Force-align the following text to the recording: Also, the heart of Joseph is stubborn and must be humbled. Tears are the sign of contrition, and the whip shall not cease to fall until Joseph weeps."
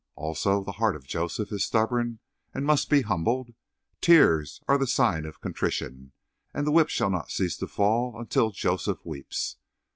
Also, 0.15 0.63
the 0.63 0.71
heart 0.81 0.95
of 0.95 1.05
Joseph 1.05 1.51
is 1.51 1.63
stubborn 1.63 2.17
and 2.55 2.65
must 2.65 2.89
be 2.89 3.03
humbled. 3.03 3.53
Tears 4.01 4.59
are 4.67 4.79
the 4.79 4.87
sign 4.87 5.25
of 5.27 5.41
contrition, 5.41 6.11
and 6.55 6.65
the 6.65 6.71
whip 6.71 6.89
shall 6.89 7.11
not 7.11 7.29
cease 7.29 7.55
to 7.57 7.67
fall 7.67 8.19
until 8.19 8.49
Joseph 8.49 9.05
weeps." 9.05 9.57